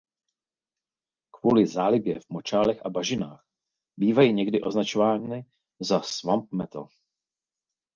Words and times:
Kvůli 1.31 1.67
zálibě 1.67 2.19
v 2.19 2.29
močálech 2.29 2.85
a 2.85 2.89
bažinách 2.89 3.45
bývají 3.97 4.33
někdy 4.33 4.61
označováni 4.61 5.45
za 5.81 6.01
„swamp 6.01 6.51
metal“. 6.53 6.87